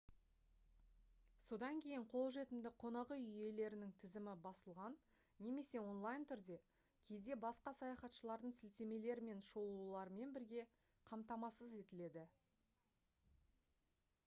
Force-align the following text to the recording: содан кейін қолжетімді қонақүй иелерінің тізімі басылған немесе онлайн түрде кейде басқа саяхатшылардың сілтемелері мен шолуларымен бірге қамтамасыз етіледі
содан 1.49 1.79
кейін 1.85 2.03
қолжетімді 2.13 2.69
қонақүй 2.83 3.19
иелерінің 3.33 3.89
тізімі 4.03 4.31
басылған 4.45 4.95
немесе 5.47 5.81
онлайн 5.91 6.25
түрде 6.31 6.57
кейде 7.09 7.37
басқа 7.45 7.73
саяхатшылардың 7.81 8.55
сілтемелері 8.61 9.25
мен 9.27 9.43
шолуларымен 9.51 10.33
бірге 10.39 10.63
қамтамасыз 11.11 11.77
етіледі 11.83 12.25